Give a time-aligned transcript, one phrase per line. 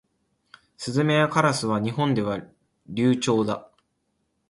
[0.77, 2.41] スズメやカラスは日本では
[2.89, 3.69] 留鳥だ。